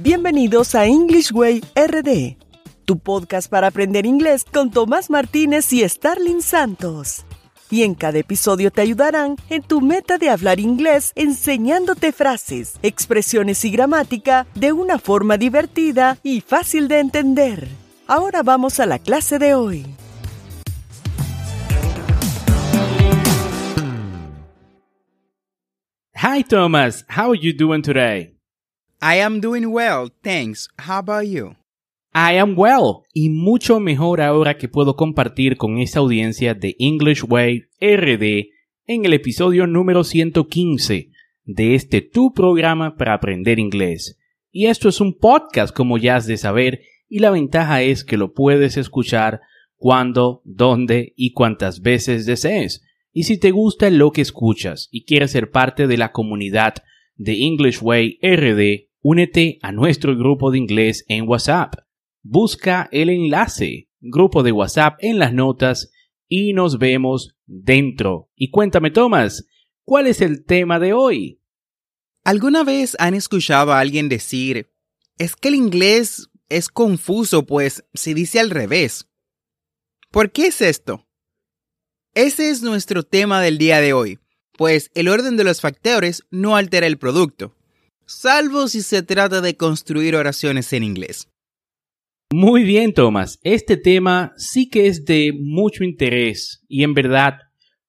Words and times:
Bienvenidos 0.00 0.76
a 0.76 0.86
English 0.86 1.32
Way 1.32 1.60
RD, 1.74 2.36
tu 2.84 3.00
podcast 3.00 3.50
para 3.50 3.66
aprender 3.66 4.06
inglés 4.06 4.44
con 4.44 4.70
Tomás 4.70 5.10
Martínez 5.10 5.72
y 5.72 5.82
Starling 5.88 6.40
Santos. 6.40 7.24
Y 7.68 7.82
en 7.82 7.96
cada 7.96 8.20
episodio 8.20 8.70
te 8.70 8.80
ayudarán 8.80 9.34
en 9.50 9.60
tu 9.60 9.80
meta 9.80 10.16
de 10.16 10.30
hablar 10.30 10.60
inglés 10.60 11.10
enseñándote 11.16 12.12
frases, 12.12 12.78
expresiones 12.84 13.64
y 13.64 13.72
gramática 13.72 14.46
de 14.54 14.70
una 14.70 15.00
forma 15.00 15.36
divertida 15.36 16.18
y 16.22 16.42
fácil 16.42 16.86
de 16.86 17.00
entender. 17.00 17.66
Ahora 18.06 18.44
vamos 18.44 18.78
a 18.78 18.86
la 18.86 19.00
clase 19.00 19.40
de 19.40 19.54
hoy. 19.54 19.84
Hi 26.14 26.44
Thomas, 26.44 27.04
how 27.08 27.32
are 27.32 27.40
you 27.40 27.52
doing 27.52 27.82
today? 27.82 28.37
I 29.00 29.20
am 29.20 29.40
doing 29.40 29.66
well, 29.66 30.10
thanks. 30.24 30.68
How 30.76 30.98
about 30.98 31.26
you? 31.26 31.54
I 32.12 32.36
am 32.36 32.54
well 32.56 33.04
y 33.14 33.28
mucho 33.28 33.78
mejor 33.78 34.20
ahora 34.20 34.58
que 34.58 34.68
puedo 34.68 34.96
compartir 34.96 35.56
con 35.56 35.78
esta 35.78 36.00
audiencia 36.00 36.54
de 36.54 36.74
English 36.80 37.22
Way 37.22 37.66
RD 37.80 38.48
en 38.86 39.04
el 39.04 39.12
episodio 39.12 39.68
número 39.68 40.02
115 40.02 41.10
de 41.44 41.74
este 41.76 42.02
tu 42.02 42.32
programa 42.32 42.96
para 42.96 43.14
aprender 43.14 43.60
inglés. 43.60 44.18
Y 44.50 44.66
esto 44.66 44.88
es 44.88 45.00
un 45.00 45.16
podcast 45.16 45.72
como 45.72 45.96
ya 45.96 46.16
has 46.16 46.26
de 46.26 46.36
saber 46.36 46.80
y 47.08 47.20
la 47.20 47.30
ventaja 47.30 47.82
es 47.82 48.02
que 48.02 48.16
lo 48.16 48.32
puedes 48.32 48.76
escuchar 48.76 49.42
cuando, 49.76 50.42
dónde 50.44 51.12
y 51.14 51.34
cuántas 51.34 51.82
veces 51.82 52.26
desees. 52.26 52.82
Y 53.12 53.24
si 53.24 53.38
te 53.38 53.52
gusta 53.52 53.90
lo 53.90 54.10
que 54.10 54.22
escuchas 54.22 54.88
y 54.90 55.04
quieres 55.04 55.30
ser 55.30 55.52
parte 55.52 55.86
de 55.86 55.98
la 55.98 56.10
comunidad 56.10 56.74
de 57.14 57.44
English 57.44 57.78
Way 57.80 58.18
RD, 58.22 58.87
únete 59.02 59.58
a 59.62 59.72
nuestro 59.72 60.16
grupo 60.16 60.50
de 60.50 60.58
inglés 60.58 61.04
en 61.08 61.28
WhatsApp. 61.28 61.74
Busca 62.22 62.88
el 62.92 63.10
enlace, 63.10 63.88
grupo 64.00 64.42
de 64.42 64.52
WhatsApp 64.52 64.98
en 65.00 65.18
las 65.18 65.32
notas 65.32 65.90
y 66.28 66.52
nos 66.52 66.78
vemos 66.78 67.36
dentro. 67.46 68.30
Y 68.34 68.50
cuéntame, 68.50 68.90
Tomás, 68.90 69.46
¿cuál 69.84 70.06
es 70.06 70.20
el 70.20 70.44
tema 70.44 70.78
de 70.78 70.92
hoy? 70.92 71.40
¿Alguna 72.24 72.64
vez 72.64 72.96
han 72.98 73.14
escuchado 73.14 73.72
a 73.72 73.80
alguien 73.80 74.08
decir, 74.08 74.70
es 75.16 75.34
que 75.36 75.48
el 75.48 75.54
inglés 75.54 76.28
es 76.48 76.68
confuso, 76.68 77.46
pues 77.46 77.84
se 77.94 78.14
dice 78.14 78.40
al 78.40 78.50
revés? 78.50 79.08
¿Por 80.10 80.32
qué 80.32 80.48
es 80.48 80.60
esto? 80.60 81.06
Ese 82.14 82.50
es 82.50 82.62
nuestro 82.62 83.02
tema 83.04 83.40
del 83.40 83.58
día 83.58 83.80
de 83.80 83.92
hoy, 83.92 84.18
pues 84.56 84.90
el 84.94 85.08
orden 85.08 85.36
de 85.36 85.44
los 85.44 85.60
factores 85.60 86.24
no 86.30 86.56
altera 86.56 86.86
el 86.86 86.98
producto 86.98 87.57
salvo 88.08 88.66
si 88.68 88.82
se 88.82 89.02
trata 89.02 89.40
de 89.40 89.56
construir 89.56 90.16
oraciones 90.16 90.72
en 90.72 90.82
inglés. 90.82 91.28
Muy 92.32 92.64
bien, 92.64 92.92
Thomas. 92.92 93.38
Este 93.42 93.76
tema 93.76 94.32
sí 94.36 94.68
que 94.68 94.86
es 94.86 95.04
de 95.04 95.32
mucho 95.38 95.84
interés 95.84 96.64
y 96.68 96.82
en 96.82 96.94
verdad 96.94 97.34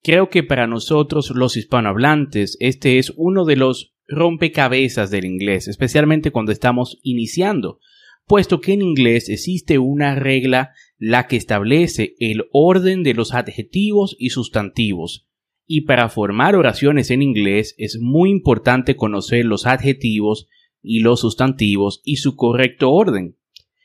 creo 0.03 0.29
que 0.29 0.43
para 0.43 0.67
nosotros 0.67 1.31
los 1.31 1.57
hispanohablantes 1.57 2.57
este 2.59 2.99
es 2.99 3.11
uno 3.15 3.45
de 3.45 3.55
los 3.55 3.95
rompecabezas 4.07 5.11
del 5.11 5.25
inglés, 5.25 5.67
especialmente 5.67 6.31
cuando 6.31 6.51
estamos 6.51 6.99
iniciando, 7.03 7.79
puesto 8.25 8.59
que 8.59 8.73
en 8.73 8.81
inglés 8.81 9.29
existe 9.29 9.77
una 9.77 10.15
regla 10.15 10.71
la 10.97 11.27
que 11.27 11.35
establece 11.35 12.15
el 12.19 12.45
orden 12.51 13.03
de 13.03 13.13
los 13.13 13.33
adjetivos 13.33 14.15
y 14.19 14.29
sustantivos, 14.29 15.28
y 15.71 15.81
para 15.81 16.09
formar 16.09 16.55
oraciones 16.55 17.11
en 17.11 17.21
inglés 17.21 17.75
es 17.77 17.99
muy 18.01 18.31
importante 18.31 18.95
conocer 18.95 19.45
los 19.45 19.67
adjetivos 19.67 20.47
y 20.81 21.01
los 21.01 21.19
sustantivos 21.19 22.01
y 22.03 22.15
su 22.15 22.35
correcto 22.35 22.91
orden. 22.91 23.37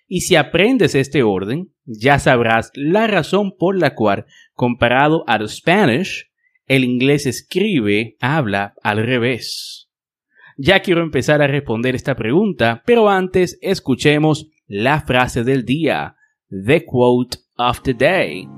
Y 0.08 0.22
si 0.22 0.34
aprendes 0.34 0.94
este 0.94 1.22
orden, 1.22 1.74
ya 1.84 2.18
sabrás 2.18 2.70
la 2.72 3.06
razón 3.06 3.54
por 3.58 3.78
la 3.78 3.94
cual, 3.94 4.24
comparado 4.54 5.24
al 5.26 5.46
Spanish, 5.46 6.30
el 6.64 6.84
inglés 6.84 7.26
escribe, 7.26 8.16
habla 8.18 8.72
al 8.82 9.04
revés. 9.04 9.90
Ya 10.56 10.80
quiero 10.80 11.02
empezar 11.02 11.42
a 11.42 11.48
responder 11.48 11.94
esta 11.94 12.16
pregunta, 12.16 12.82
pero 12.86 13.10
antes 13.10 13.58
escuchemos 13.60 14.48
la 14.66 15.02
frase 15.02 15.44
del 15.44 15.66
día, 15.66 16.16
the 16.48 16.82
quote 16.86 17.36
of 17.58 17.82
the 17.82 17.92
day. 17.92 18.48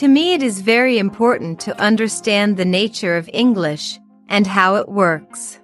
To 0.00 0.08
me, 0.08 0.34
it 0.34 0.42
is 0.42 0.60
very 0.60 0.98
important 0.98 1.58
to 1.60 1.74
understand 1.82 2.58
the 2.58 2.66
nature 2.66 3.16
of 3.16 3.30
English 3.32 3.98
and 4.28 4.46
how 4.46 4.76
it 4.76 4.90
works. 4.90 5.58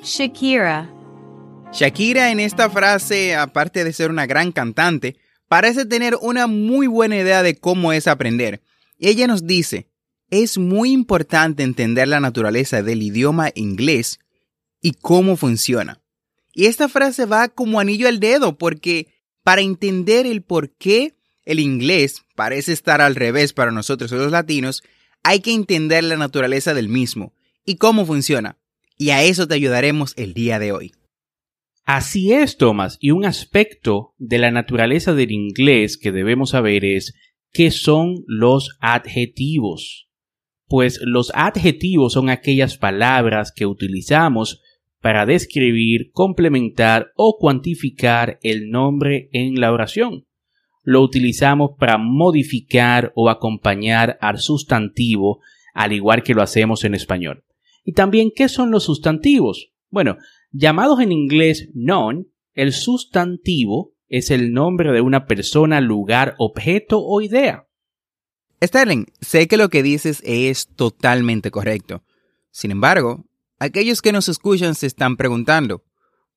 Shakira. 0.00 0.88
Shakira 1.72 2.30
en 2.30 2.38
esta 2.38 2.70
frase, 2.70 3.34
aparte 3.34 3.82
de 3.82 3.92
ser 3.92 4.10
una 4.10 4.26
gran 4.26 4.52
cantante, 4.52 5.16
parece 5.48 5.84
tener 5.84 6.16
una 6.20 6.46
muy 6.46 6.86
buena 6.86 7.16
idea 7.16 7.42
de 7.42 7.56
cómo 7.56 7.92
es 7.92 8.06
aprender. 8.06 8.62
Ella 9.00 9.26
nos 9.26 9.48
dice, 9.48 9.88
es 10.30 10.56
muy 10.56 10.92
importante 10.92 11.64
entender 11.64 12.06
la 12.06 12.20
naturaleza 12.20 12.84
del 12.84 13.02
idioma 13.02 13.50
inglés 13.56 14.20
y 14.80 14.92
cómo 14.92 15.36
funciona. 15.36 16.00
Y 16.52 16.66
esta 16.66 16.88
frase 16.88 17.24
va 17.24 17.48
como 17.48 17.80
anillo 17.80 18.06
al 18.06 18.20
dedo 18.20 18.56
porque 18.56 19.08
para 19.42 19.60
entender 19.60 20.24
el 20.24 20.44
por 20.44 20.70
qué 20.70 21.15
el 21.46 21.60
inglés 21.60 22.24
parece 22.34 22.72
estar 22.72 23.00
al 23.00 23.14
revés 23.14 23.52
para 23.52 23.70
nosotros 23.70 24.10
los 24.10 24.32
latinos, 24.32 24.82
hay 25.22 25.40
que 25.40 25.54
entender 25.54 26.04
la 26.04 26.16
naturaleza 26.16 26.74
del 26.74 26.88
mismo 26.88 27.32
y 27.64 27.76
cómo 27.76 28.04
funciona. 28.04 28.58
Y 28.98 29.10
a 29.10 29.22
eso 29.22 29.46
te 29.46 29.54
ayudaremos 29.54 30.12
el 30.16 30.34
día 30.34 30.58
de 30.58 30.72
hoy. 30.72 30.92
Así 31.84 32.32
es, 32.32 32.56
Thomas, 32.56 32.98
y 33.00 33.12
un 33.12 33.24
aspecto 33.24 34.14
de 34.18 34.38
la 34.38 34.50
naturaleza 34.50 35.14
del 35.14 35.30
inglés 35.30 35.96
que 35.96 36.12
debemos 36.12 36.50
saber 36.50 36.84
es 36.84 37.14
qué 37.52 37.70
son 37.70 38.24
los 38.26 38.76
adjetivos. 38.80 40.08
Pues 40.66 40.98
los 41.02 41.30
adjetivos 41.34 42.14
son 42.14 42.28
aquellas 42.28 42.76
palabras 42.76 43.52
que 43.54 43.66
utilizamos 43.66 44.62
para 45.00 45.26
describir, 45.26 46.10
complementar 46.12 47.12
o 47.14 47.36
cuantificar 47.38 48.40
el 48.42 48.70
nombre 48.70 49.28
en 49.32 49.60
la 49.60 49.72
oración 49.72 50.26
lo 50.86 51.02
utilizamos 51.02 51.72
para 51.80 51.98
modificar 51.98 53.12
o 53.16 53.28
acompañar 53.28 54.18
al 54.20 54.38
sustantivo, 54.38 55.40
al 55.74 55.92
igual 55.92 56.22
que 56.22 56.32
lo 56.32 56.42
hacemos 56.42 56.84
en 56.84 56.94
español. 56.94 57.42
Y 57.84 57.92
también, 57.92 58.30
¿qué 58.34 58.48
son 58.48 58.70
los 58.70 58.84
sustantivos? 58.84 59.72
Bueno, 59.90 60.16
llamados 60.52 61.00
en 61.00 61.10
inglés 61.10 61.70
noun, 61.74 62.28
el 62.54 62.72
sustantivo 62.72 63.94
es 64.06 64.30
el 64.30 64.52
nombre 64.52 64.92
de 64.92 65.00
una 65.00 65.26
persona, 65.26 65.80
lugar, 65.80 66.36
objeto 66.38 67.00
o 67.02 67.20
idea. 67.20 67.66
Sterling, 68.62 69.06
sé 69.20 69.48
que 69.48 69.56
lo 69.56 69.68
que 69.68 69.82
dices 69.82 70.22
es 70.24 70.68
totalmente 70.68 71.50
correcto. 71.50 72.04
Sin 72.52 72.70
embargo, 72.70 73.24
aquellos 73.58 74.02
que 74.02 74.12
nos 74.12 74.28
escuchan 74.28 74.76
se 74.76 74.86
están 74.86 75.16
preguntando, 75.16 75.82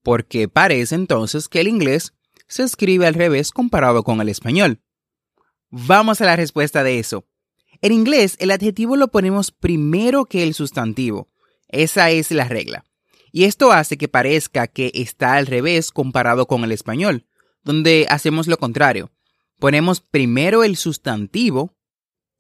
¿por 0.02 0.26
qué 0.26 0.48
parece 0.48 0.96
entonces 0.96 1.48
que 1.48 1.62
el 1.62 1.68
inglés 1.68 2.14
se 2.50 2.64
escribe 2.64 3.08
al 3.08 3.14
revés 3.14 3.52
comparado 3.52 4.04
con 4.04 4.20
el 4.20 4.28
español. 4.28 4.82
Vamos 5.70 6.20
a 6.20 6.26
la 6.26 6.36
respuesta 6.36 6.84
de 6.84 7.00
eso. 7.00 7.26
En 7.82 7.94
inglés, 7.94 8.36
el 8.40 8.52
adjetivo 8.52 8.98
lo 8.98 9.10
ponemos 9.10 9.52
primero 9.52 10.26
que 10.26 10.44
el 10.44 10.54
sustantivo. 10.54 11.30
Esa 11.70 12.10
es 12.10 12.32
la 12.32 12.46
regla. 12.46 12.84
Y 13.32 13.44
esto 13.44 13.72
hace 13.72 13.98
que 13.98 14.08
parezca 14.08 14.68
que 14.68 14.92
está 14.96 15.36
al 15.36 15.46
revés 15.46 15.92
comparado 15.92 16.48
con 16.48 16.64
el 16.64 16.72
español, 16.72 17.28
donde 17.64 18.08
hacemos 18.10 18.48
lo 18.48 18.58
contrario. 18.58 19.12
Ponemos 19.60 20.02
primero 20.02 20.64
el 20.64 20.76
sustantivo 20.76 21.78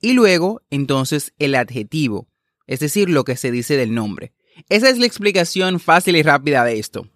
y 0.01 0.13
luego 0.13 0.61
entonces 0.69 1.33
el 1.37 1.53
adjetivo, 1.55 2.27
es 2.65 2.79
decir, 2.79 3.09
lo 3.09 3.23
que 3.23 3.35
se 3.35 3.51
dice 3.51 3.77
del 3.77 3.93
nombre. 3.93 4.33
Esa 4.67 4.89
es 4.89 4.97
la 4.97 5.05
explicación 5.05 5.79
fácil 5.79 6.15
y 6.15 6.23
rápida 6.23 6.63
de 6.63 6.79
esto. 6.79 7.07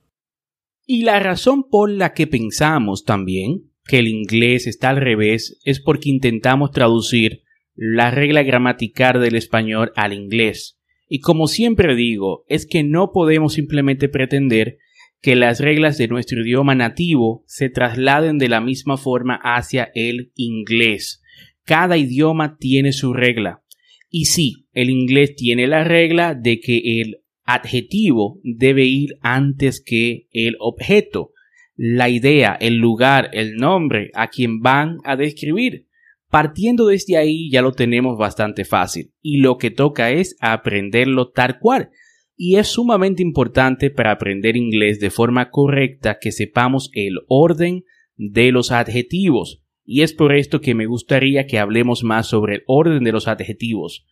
Y 0.86 1.04
la 1.04 1.20
razón 1.20 1.64
por 1.70 1.90
la 1.90 2.14
que 2.14 2.28
pensamos 2.28 3.06
también 3.06 3.72
que 3.86 4.00
el 4.00 4.08
inglés 4.08 4.68
está 4.68 4.90
al 4.90 4.98
revés 4.98 5.60
es 5.64 5.80
porque 5.80 6.10
intentamos 6.10 6.72
traducir 6.72 7.44
la 7.76 8.12
regla 8.12 8.44
gramatical 8.44 9.20
del 9.22 9.36
español 9.36 9.92
al 9.96 10.14
inglés. 10.14 10.80
Y 11.08 11.20
como 11.20 11.48
siempre 11.48 11.96
digo, 11.96 12.44
es 12.48 12.66
que 12.66 12.84
no 12.84 13.12
podemos 13.12 13.54
simplemente 13.54 14.10
pretender 14.10 14.78
que 15.22 15.36
las 15.36 15.60
reglas 15.60 15.98
de 15.98 16.08
nuestro 16.10 16.42
idioma 16.42 16.76
nativo 16.76 17.44
se 17.48 17.70
trasladen 17.70 18.38
de 18.38 18.50
la 18.50 18.60
misma 18.60 18.98
forma 18.98 19.40
hacia 19.42 19.90
el 19.96 20.32
inglés. 20.36 21.22
Cada 21.64 21.98
idioma 21.98 22.58
tiene 22.58 22.92
su 22.92 23.14
regla. 23.14 23.64
Y 24.10 24.26
sí, 24.26 24.68
el 24.74 24.90
inglés 24.90 25.36
tiene 25.36 25.66
la 25.66 25.84
regla 25.84 26.36
de 26.36 26.60
que 26.60 27.02
el 27.02 27.23
adjetivo 27.44 28.40
debe 28.44 28.86
ir 28.86 29.18
antes 29.22 29.82
que 29.84 30.28
el 30.32 30.56
objeto, 30.60 31.32
la 31.76 32.10
idea, 32.10 32.58
el 32.60 32.76
lugar, 32.76 33.30
el 33.34 33.56
nombre 33.56 34.12
a 34.14 34.28
quien 34.30 34.62
van 34.62 34.98
a 35.04 35.16
describir. 35.16 35.88
Partiendo 36.30 36.88
desde 36.88 37.18
ahí 37.18 37.50
ya 37.52 37.62
lo 37.62 37.74
tenemos 37.74 38.18
bastante 38.18 38.66
fácil 38.66 39.14
y 39.22 39.38
lo 39.38 39.58
que 39.58 39.70
toca 39.70 40.12
es 40.12 40.36
aprenderlo 40.40 41.30
tal 41.30 41.60
cual. 41.60 41.90
y 42.36 42.56
es 42.56 42.68
sumamente 42.68 43.22
importante 43.22 43.92
para 43.92 44.12
aprender 44.12 44.58
inglés 44.58 45.00
de 45.00 45.12
forma 45.12 45.52
correcta 45.52 46.18
que 46.20 46.32
sepamos 46.32 46.90
el 46.94 47.20
orden 47.28 47.84
de 48.16 48.52
los 48.52 48.72
adjetivos. 48.72 49.64
Y 49.86 50.02
es 50.02 50.14
por 50.14 50.34
esto 50.34 50.60
que 50.60 50.74
me 50.74 50.88
gustaría 50.88 51.46
que 51.46 51.60
hablemos 51.60 52.04
más 52.04 52.28
sobre 52.28 52.56
el 52.56 52.64
orden 52.66 53.04
de 53.04 53.12
los 53.12 53.28
adjetivos. 53.28 54.06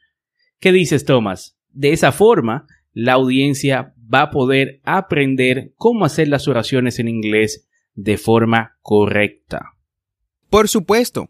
¿Qué 0.60 0.72
dices, 0.72 1.06
Thomas? 1.06 1.58
De 1.70 1.94
esa 1.94 2.12
forma, 2.12 2.68
la 2.94 3.14
audiencia 3.14 3.94
va 4.14 4.24
a 4.24 4.32
poder 4.32 4.82
aprender 4.84 5.74
cómo 5.76 6.06
hacer 6.06 6.28
las 6.28 6.48
oraciones 6.48 7.00
en 7.00 7.08
inglés 7.08 7.68
de 7.94 8.18
forma 8.18 8.78
correcta. 8.82 9.74
Por 10.50 10.68
supuesto. 10.68 11.30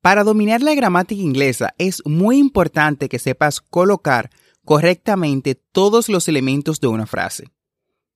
Para 0.00 0.22
dominar 0.22 0.62
la 0.62 0.74
gramática 0.74 1.20
inglesa 1.20 1.74
es 1.76 2.02
muy 2.06 2.38
importante 2.38 3.08
que 3.08 3.18
sepas 3.18 3.60
colocar 3.60 4.30
correctamente 4.64 5.56
todos 5.56 6.08
los 6.08 6.28
elementos 6.28 6.80
de 6.80 6.86
una 6.86 7.06
frase. 7.06 7.48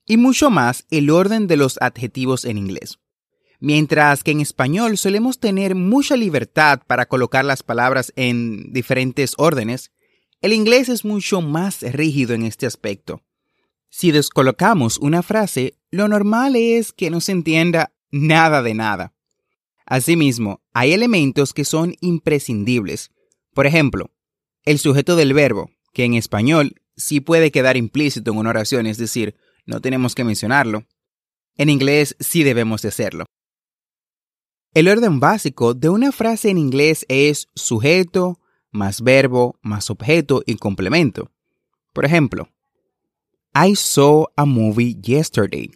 Y 0.06 0.16
mucho 0.16 0.50
más 0.50 0.86
el 0.90 1.10
orden 1.10 1.46
de 1.48 1.56
los 1.56 1.80
adjetivos 1.80 2.44
en 2.44 2.58
inglés. 2.58 2.98
Mientras 3.58 4.24
que 4.24 4.32
en 4.32 4.40
español 4.40 4.96
solemos 4.96 5.38
tener 5.38 5.74
mucha 5.74 6.16
libertad 6.16 6.80
para 6.86 7.06
colocar 7.06 7.44
las 7.44 7.62
palabras 7.62 8.12
en 8.16 8.72
diferentes 8.72 9.34
órdenes, 9.38 9.92
el 10.42 10.52
inglés 10.52 10.88
es 10.88 11.04
mucho 11.04 11.40
más 11.40 11.82
rígido 11.82 12.34
en 12.34 12.42
este 12.42 12.66
aspecto. 12.66 13.22
Si 13.88 14.10
descolocamos 14.10 14.98
una 14.98 15.22
frase, 15.22 15.78
lo 15.90 16.08
normal 16.08 16.56
es 16.56 16.92
que 16.92 17.10
no 17.10 17.20
se 17.20 17.32
entienda 17.32 17.94
nada 18.10 18.62
de 18.62 18.74
nada. 18.74 19.14
Asimismo, 19.86 20.60
hay 20.72 20.92
elementos 20.92 21.52
que 21.52 21.64
son 21.64 21.94
imprescindibles. 22.00 23.12
Por 23.54 23.66
ejemplo, 23.66 24.10
el 24.64 24.78
sujeto 24.78 25.14
del 25.16 25.32
verbo, 25.32 25.70
que 25.92 26.04
en 26.04 26.14
español 26.14 26.74
sí 26.96 27.20
puede 27.20 27.50
quedar 27.50 27.76
implícito 27.76 28.32
en 28.32 28.38
una 28.38 28.50
oración, 28.50 28.86
es 28.86 28.98
decir, 28.98 29.36
no 29.64 29.80
tenemos 29.80 30.14
que 30.14 30.24
mencionarlo. 30.24 30.86
En 31.56 31.68
inglés 31.68 32.16
sí 32.18 32.42
debemos 32.42 32.82
de 32.82 32.88
hacerlo. 32.88 33.26
El 34.74 34.88
orden 34.88 35.20
básico 35.20 35.74
de 35.74 35.90
una 35.90 36.10
frase 36.12 36.48
en 36.48 36.58
inglés 36.58 37.04
es 37.08 37.48
sujeto, 37.54 38.40
más 38.72 39.02
verbo, 39.02 39.58
más 39.62 39.90
objeto 39.90 40.42
y 40.46 40.56
complemento. 40.56 41.30
Por 41.92 42.04
ejemplo, 42.04 42.48
I 43.54 43.74
saw 43.76 44.26
a 44.36 44.46
movie 44.46 44.96
yesterday. 45.00 45.70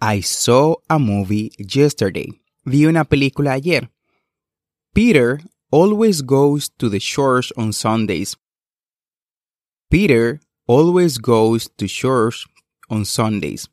I 0.00 0.20
saw 0.20 0.76
a 0.88 0.98
movie 0.98 1.52
yesterday. 1.58 2.28
Vi 2.64 2.86
una 2.86 3.04
película 3.04 3.52
ayer. 3.52 3.90
Peter 4.92 5.40
always 5.70 6.22
goes 6.22 6.68
to 6.76 6.90
the 6.90 6.98
church 6.98 7.52
on 7.56 7.72
Sundays. 7.72 8.36
Peter 9.88 10.40
always 10.66 11.18
goes 11.18 11.70
to 11.76 11.86
church 11.86 12.46
on 12.90 13.04
Sundays. 13.04 13.68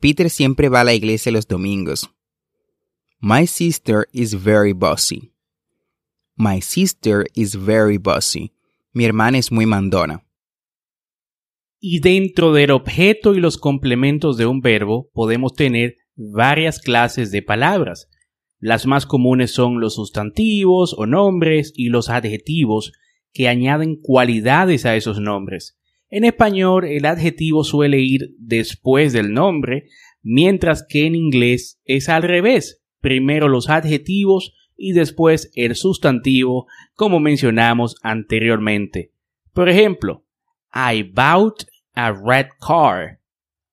Peter 0.00 0.30
siempre 0.30 0.68
va 0.68 0.80
a 0.80 0.84
la 0.84 0.94
iglesia 0.94 1.30
los 1.30 1.46
domingos. 1.46 2.08
My 3.20 3.46
sister 3.46 4.06
is 4.12 4.34
very 4.34 4.72
bossy. 4.72 5.32
My 6.38 6.60
sister 6.60 7.24
is 7.34 7.54
very 7.54 7.96
bossy. 7.96 8.52
Mi 8.92 9.06
hermana 9.06 9.38
es 9.38 9.50
muy 9.50 9.64
mandona. 9.64 10.22
Y 11.80 12.00
dentro 12.00 12.52
del 12.52 12.72
objeto 12.72 13.34
y 13.34 13.40
los 13.40 13.56
complementos 13.56 14.36
de 14.36 14.44
un 14.44 14.60
verbo 14.60 15.08
podemos 15.14 15.54
tener 15.54 15.96
varias 16.14 16.78
clases 16.78 17.30
de 17.30 17.40
palabras. 17.40 18.10
Las 18.58 18.86
más 18.86 19.06
comunes 19.06 19.50
son 19.50 19.80
los 19.80 19.94
sustantivos 19.94 20.94
o 20.98 21.06
nombres 21.06 21.72
y 21.74 21.88
los 21.88 22.10
adjetivos 22.10 22.92
que 23.32 23.48
añaden 23.48 23.96
cualidades 23.96 24.84
a 24.84 24.94
esos 24.94 25.18
nombres. 25.18 25.78
En 26.10 26.24
español 26.24 26.84
el 26.84 27.06
adjetivo 27.06 27.64
suele 27.64 28.00
ir 28.00 28.34
después 28.38 29.14
del 29.14 29.32
nombre, 29.32 29.88
mientras 30.22 30.84
que 30.86 31.06
en 31.06 31.14
inglés 31.14 31.80
es 31.84 32.10
al 32.10 32.24
revés. 32.24 32.82
Primero 33.00 33.48
los 33.48 33.70
adjetivos 33.70 34.52
y 34.76 34.92
después 34.92 35.50
el 35.54 35.74
sustantivo, 35.74 36.66
como 36.94 37.20
mencionamos 37.20 37.96
anteriormente. 38.02 39.12
Por 39.52 39.68
ejemplo, 39.68 40.24
I 40.74 41.02
bought 41.02 41.64
a 41.94 42.12
red 42.12 42.48
car. 42.60 43.20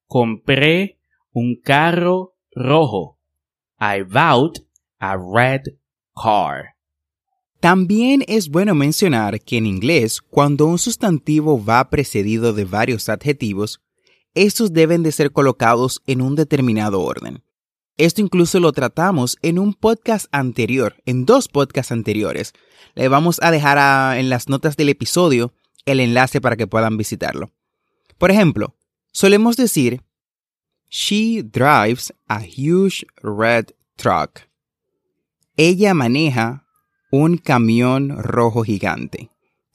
Compré 0.07 0.97
un 1.33 1.59
carro 1.61 2.35
rojo. 2.55 3.17
I 3.79 4.03
bought 4.03 4.59
a 4.99 5.17
red 5.17 5.61
car. 6.15 6.73
También 7.59 8.23
es 8.27 8.49
bueno 8.49 8.75
mencionar 8.75 9.39
que 9.39 9.57
en 9.57 9.65
inglés, 9.65 10.21
cuando 10.21 10.65
un 10.65 10.77
sustantivo 10.77 11.63
va 11.63 11.89
precedido 11.89 12.51
de 12.51 12.65
varios 12.65 13.07
adjetivos, 13.07 13.81
estos 14.33 14.73
deben 14.73 15.03
de 15.03 15.11
ser 15.11 15.31
colocados 15.31 16.01
en 16.05 16.21
un 16.21 16.35
determinado 16.35 17.01
orden. 17.01 17.43
Esto 17.97 18.21
incluso 18.21 18.59
lo 18.59 18.71
tratamos 18.71 19.37
en 19.43 19.59
un 19.59 19.75
podcast 19.75 20.25
anterior, 20.31 20.95
en 21.05 21.25
dos 21.25 21.47
podcasts 21.47 21.91
anteriores. 21.91 22.53
Le 22.95 23.07
vamos 23.07 23.39
a 23.43 23.51
dejar 23.51 24.17
en 24.17 24.29
las 24.29 24.49
notas 24.49 24.75
del 24.77 24.89
episodio 24.89 25.53
el 25.85 25.99
enlace 25.99 26.41
para 26.41 26.55
que 26.55 26.65
puedan 26.65 26.97
visitarlo. 26.97 27.51
Por 28.17 28.31
ejemplo, 28.31 28.75
solemos 29.11 29.57
decir, 29.57 30.01
She 30.89 31.43
drives 31.43 32.13
a 32.27 32.41
huge 32.41 33.05
red 33.21 33.65
truck. 33.95 34.41
Ella 35.55 35.93
maneja 35.93 36.65
un 37.11 37.37
camión 37.37 38.17
rojo 38.23 38.63
gigante. 38.63 39.29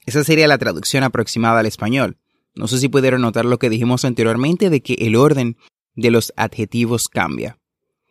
Esa 0.07 0.25
sería 0.25 0.49
la 0.49 0.59
traducción 0.59 1.05
aproximada 1.05 1.61
al 1.61 1.67
español. 1.67 2.19
No 2.55 2.67
sé 2.67 2.79
si 2.79 2.89
pudieron 2.89 3.21
notar 3.21 3.45
lo 3.45 3.59
que 3.59 3.71
dijimos 3.71 4.05
anteriormente 4.05 4.71
de 4.71 4.81
que 4.81 4.95
el 4.95 5.15
orden 5.15 5.57
de 5.95 6.11
los 6.11 6.33
adjetivos 6.37 7.09
cambia. 7.09 7.59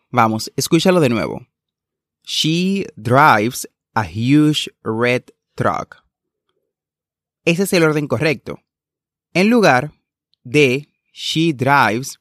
Vamos, 0.09 0.51
escúchalo 0.55 0.99
de 0.99 1.09
nuevo. 1.09 1.47
She 2.23 2.87
drives 2.95 3.67
a 3.93 4.03
huge 4.03 4.69
red 4.83 5.23
truck. 5.55 6.03
Ese 7.45 7.63
es 7.63 7.73
el 7.73 7.83
orden 7.83 8.07
correcto. 8.07 8.59
En 9.33 9.49
lugar 9.49 9.91
de 10.43 10.87
She 11.13 11.53
drives 11.53 12.19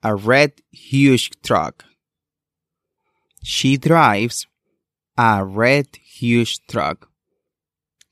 a 0.00 0.14
red 0.14 0.52
huge 0.70 1.30
truck. 1.42 1.84
She 3.42 3.76
drives 3.76 4.48
a 5.16 5.44
red 5.44 5.86
huge 6.20 6.60
truck. 6.66 7.10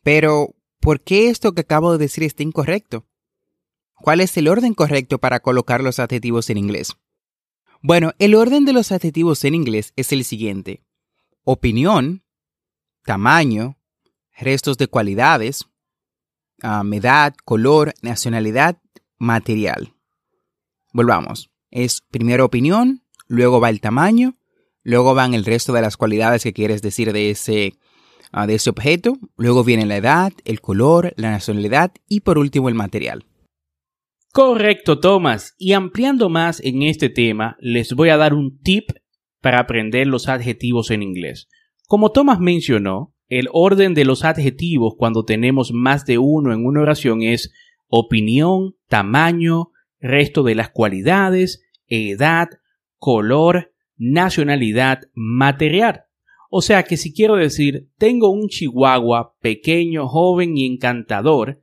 Pero, 0.02 0.54
¿por 0.80 1.00
qué 1.00 1.30
esto 1.30 1.52
que 1.52 1.62
acabo 1.62 1.92
de 1.92 1.98
decir 1.98 2.24
está 2.24 2.42
incorrecto? 2.42 3.06
¿Cuál 3.94 4.20
es 4.20 4.36
el 4.36 4.48
orden 4.48 4.74
correcto 4.74 5.18
para 5.18 5.40
colocar 5.40 5.82
los 5.82 5.98
adjetivos 5.98 6.50
en 6.50 6.58
inglés? 6.58 6.96
Bueno, 7.86 8.14
el 8.18 8.34
orden 8.34 8.64
de 8.64 8.72
los 8.72 8.90
adjetivos 8.90 9.44
en 9.44 9.54
inglés 9.54 9.92
es 9.94 10.10
el 10.10 10.24
siguiente. 10.24 10.82
Opinión, 11.44 12.24
tamaño, 13.04 13.78
restos 14.36 14.76
de 14.76 14.88
cualidades, 14.88 15.66
um, 16.64 16.92
edad, 16.92 17.36
color, 17.44 17.94
nacionalidad, 18.02 18.78
material. 19.18 19.94
Volvamos. 20.92 21.52
Es 21.70 22.00
primero 22.10 22.46
opinión, 22.46 23.04
luego 23.28 23.60
va 23.60 23.70
el 23.70 23.80
tamaño, 23.80 24.34
luego 24.82 25.14
van 25.14 25.32
el 25.32 25.44
resto 25.44 25.72
de 25.72 25.82
las 25.82 25.96
cualidades 25.96 26.42
que 26.42 26.52
quieres 26.52 26.82
decir 26.82 27.12
de 27.12 27.30
ese, 27.30 27.78
uh, 28.32 28.48
de 28.48 28.56
ese 28.56 28.70
objeto, 28.70 29.16
luego 29.36 29.62
viene 29.62 29.86
la 29.86 29.98
edad, 29.98 30.32
el 30.44 30.60
color, 30.60 31.14
la 31.16 31.30
nacionalidad 31.30 31.92
y 32.08 32.18
por 32.18 32.36
último 32.36 32.68
el 32.68 32.74
material. 32.74 33.26
Correcto, 34.32 35.00
Thomas. 35.00 35.54
Y 35.58 35.72
ampliando 35.72 36.28
más 36.28 36.60
en 36.60 36.82
este 36.82 37.08
tema, 37.08 37.56
les 37.60 37.94
voy 37.94 38.10
a 38.10 38.16
dar 38.16 38.34
un 38.34 38.58
tip 38.60 38.90
para 39.40 39.60
aprender 39.60 40.06
los 40.06 40.28
adjetivos 40.28 40.90
en 40.90 41.02
inglés. 41.02 41.48
Como 41.86 42.10
Thomas 42.10 42.40
mencionó, 42.40 43.14
el 43.28 43.48
orden 43.52 43.94
de 43.94 44.04
los 44.04 44.24
adjetivos 44.24 44.94
cuando 44.96 45.24
tenemos 45.24 45.72
más 45.72 46.04
de 46.04 46.18
uno 46.18 46.52
en 46.52 46.64
una 46.64 46.82
oración 46.82 47.22
es 47.22 47.52
opinión, 47.88 48.74
tamaño, 48.88 49.70
resto 50.00 50.42
de 50.42 50.54
las 50.54 50.70
cualidades, 50.70 51.64
edad, 51.86 52.48
color, 52.98 53.72
nacionalidad, 53.96 55.02
material. 55.14 56.02
O 56.50 56.62
sea 56.62 56.84
que 56.84 56.96
si 56.96 57.12
quiero 57.12 57.36
decir 57.36 57.88
tengo 57.98 58.30
un 58.30 58.48
chihuahua 58.48 59.34
pequeño, 59.40 60.08
joven 60.08 60.56
y 60.56 60.66
encantador, 60.66 61.60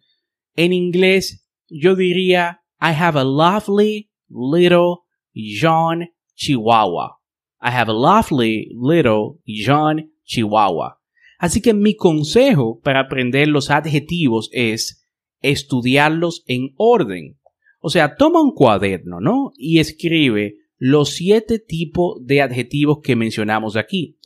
en 0.55 0.74
inglés 0.74 1.42
yo 1.74 1.96
diría 1.96 2.62
I 2.80 2.92
have 2.92 3.18
a 3.18 3.24
lovely 3.24 4.10
little 4.30 5.03
John 5.34 6.10
Chihuahua. 6.36 7.20
I 7.62 7.72
have 7.72 7.89
a 7.89 7.94
lovely 7.94 8.70
little 8.74 9.39
John 9.46 10.12
Chihuahua. 10.25 11.00
Así 11.39 11.62
que 11.62 11.74
mi 11.74 11.96
consejo 11.96 12.80
para 12.82 13.01
aprender 13.01 13.48
los 13.48 13.70
adjetivos 13.70 14.50
es 14.53 15.08
estudiarlos 15.42 16.44
en 16.48 16.74
orden. 16.77 17.38
O 17.80 17.89
sea, 17.89 18.15
toma 18.15 18.42
un 18.42 18.53
cuaderno, 18.53 19.20
¿no? 19.20 19.51
Y 19.56 19.80
escribe 19.80 20.56
los 20.77 21.10
siete 21.10 21.60
tipos 21.60 22.25
de 22.25 22.42
adjetivos 22.42 23.00
que 23.03 23.15
mencionamos 23.15 23.75
aquí. 23.75 24.18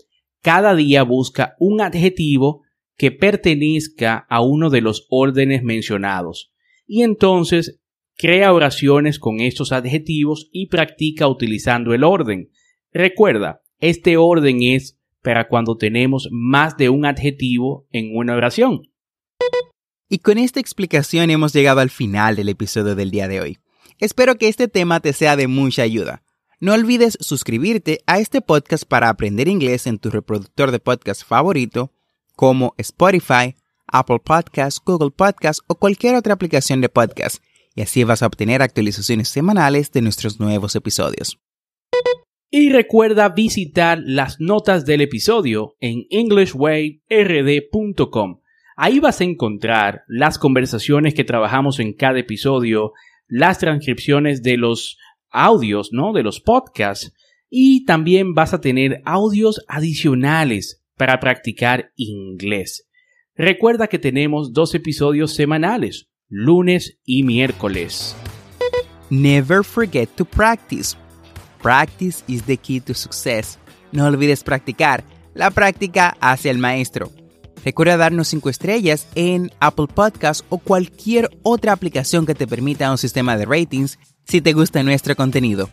Cada 0.42 0.76
día 0.76 1.04
busca 1.04 1.56
un 1.60 1.82
adjetivo 1.82 2.62
que 2.98 3.12
pertenezca 3.12 4.26
a 4.30 4.42
uno 4.42 4.70
de 4.70 4.82
los 4.82 5.08
órdenes 5.10 5.64
mencionados. 5.64 6.52
Y 6.88 7.04
entonces 7.04 7.80
Crea 8.20 8.52
oraciones 8.52 9.20
con 9.20 9.42
estos 9.42 9.72
adjetivos 9.72 10.50
y 10.52 10.70
practica 10.70 11.28
utilizando 11.28 11.94
el 11.94 12.04
orden. 12.04 12.50
Recuerda, 12.92 13.62
este 13.80 14.18
orden 14.18 14.64
es 14.64 14.98
para 15.22 15.48
cuando 15.48 15.78
tenemos 15.78 16.28
más 16.32 16.78
de 16.78 16.90
un 16.90 17.06
adjetivo 17.06 17.86
en 17.92 18.18
una 18.18 18.36
oración. 18.36 18.82
Y 20.10 20.18
con 20.18 20.40
esta 20.40 20.60
explicación 20.60 21.30
hemos 21.30 21.54
llegado 21.54 21.80
al 21.80 21.92
final 21.92 22.38
del 22.38 22.50
episodio 22.50 22.96
del 22.96 23.12
día 23.12 23.28
de 23.28 23.40
hoy. 23.40 23.58
Espero 24.00 24.36
que 24.36 24.48
este 24.48 24.68
tema 24.68 25.00
te 25.00 25.14
sea 25.14 25.36
de 25.36 25.48
mucha 25.48 25.84
ayuda. 25.84 26.24
No 26.60 26.74
olvides 26.74 27.20
suscribirte 27.22 28.00
a 28.08 28.18
este 28.18 28.42
podcast 28.42 28.86
para 28.86 29.10
aprender 29.10 29.48
inglés 29.48 29.86
en 29.86 30.00
tu 30.00 30.10
reproductor 30.10 30.72
de 30.72 30.80
podcast 30.80 31.24
favorito, 31.24 31.92
como 32.36 32.74
Spotify, 32.78 33.56
Apple 33.88 34.20
Podcasts, 34.24 34.82
Google 34.84 35.12
Podcasts 35.12 35.64
o 35.68 35.76
cualquier 35.76 36.16
otra 36.16 36.34
aplicación 36.34 36.82
de 36.82 36.90
podcast, 36.90 37.44
y 37.76 37.82
así 37.82 38.04
vas 38.04 38.24
a 38.24 38.28
obtener 38.28 38.62
actualizaciones 38.62 39.30
semanales 39.30 39.92
de 39.92 40.02
nuestros 40.02 40.40
nuevos 40.40 40.76
episodios. 40.76 41.40
Y 42.50 42.70
recuerda 42.70 43.28
visitar 43.30 44.00
las 44.02 44.40
notas 44.40 44.86
del 44.86 45.02
episodio 45.02 45.76
en 45.82 46.06
englishwayrd.com. 46.10 48.40
Ahí 48.78 49.00
vas 49.00 49.20
a 49.20 49.26
encontrar 49.26 50.04
las 50.08 50.38
conversaciones 50.38 51.14
que 51.14 51.26
trabajamos 51.26 51.80
en 51.80 51.92
cada 51.94 52.20
episodio, 52.20 52.94
las 53.28 53.60
transcripciones 53.60 54.44
de 54.44 54.56
los 54.56 54.98
audios, 55.30 55.90
¿no? 55.92 56.14
De 56.14 56.24
los 56.24 56.40
podcasts. 56.40 57.12
Y 57.50 57.84
también 57.86 58.34
vas 58.34 58.54
a 58.54 58.62
tener 58.62 59.02
audios 59.04 59.66
adicionales 59.68 60.86
para 60.96 61.20
practicar 61.20 61.92
inglés. 61.96 62.87
Recuerda 63.38 63.86
que 63.86 64.00
tenemos 64.00 64.52
dos 64.52 64.74
episodios 64.74 65.36
semanales, 65.36 66.08
lunes 66.28 66.98
y 67.06 67.22
miércoles. 67.22 68.16
Never 69.12 69.64
forget 69.64 70.10
to 70.16 70.26
practice. 70.26 70.98
Practice 71.62 72.24
is 72.28 72.42
the 72.46 72.58
key 72.58 72.80
to 72.80 72.96
success. 72.96 73.60
No 73.92 74.08
olvides 74.08 74.44
practicar. 74.44 75.04
La 75.36 75.52
práctica 75.52 76.18
hace 76.20 76.50
el 76.50 76.58
maestro. 76.58 77.12
Recuerda 77.64 77.98
darnos 77.98 78.28
5 78.30 78.50
estrellas 78.50 79.08
en 79.14 79.52
Apple 79.60 79.88
Podcasts 79.94 80.44
o 80.50 80.58
cualquier 80.58 81.30
otra 81.44 81.74
aplicación 81.74 82.26
que 82.26 82.34
te 82.34 82.48
permita 82.48 82.90
un 82.90 82.98
sistema 82.98 83.38
de 83.38 83.46
ratings 83.46 84.00
si 84.26 84.42
te 84.42 84.54
gusta 84.54 84.82
nuestro 84.82 85.16
contenido. 85.16 85.70